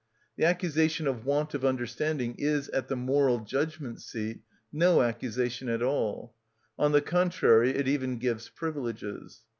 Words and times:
The 0.35 0.45
accusation 0.45 1.05
of 1.05 1.25
want 1.27 1.53
of 1.53 1.63
understanding 1.63 2.33
is, 2.39 2.69
at 2.69 2.87
the 2.87 2.95
moral 2.95 3.41
judgment 3.41 4.01
seat, 4.01 4.41
no 4.73 5.03
accusation 5.03 5.69
at 5.69 5.83
all; 5.83 6.33
on 6.75 6.91
the 6.91 7.01
contrary, 7.03 7.69
it 7.75 7.87
even 7.87 8.17
gives 8.17 8.49
privileges. 8.49 9.41